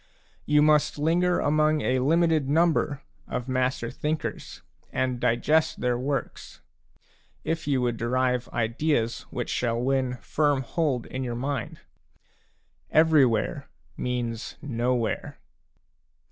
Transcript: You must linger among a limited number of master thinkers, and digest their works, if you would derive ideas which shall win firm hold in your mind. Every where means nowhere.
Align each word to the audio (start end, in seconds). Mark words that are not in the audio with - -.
You 0.47 0.63
must 0.63 0.97
linger 0.97 1.39
among 1.39 1.81
a 1.81 1.99
limited 1.99 2.49
number 2.49 3.03
of 3.27 3.47
master 3.47 3.91
thinkers, 3.91 4.63
and 4.91 5.19
digest 5.19 5.79
their 5.79 5.95
works, 5.95 6.59
if 7.43 7.67
you 7.67 7.83
would 7.83 7.97
derive 7.97 8.49
ideas 8.49 9.27
which 9.29 9.51
shall 9.51 9.79
win 9.79 10.15
firm 10.17 10.63
hold 10.63 11.05
in 11.05 11.23
your 11.23 11.35
mind. 11.35 11.81
Every 12.89 13.27
where 13.27 13.69
means 13.95 14.55
nowhere. 14.59 15.37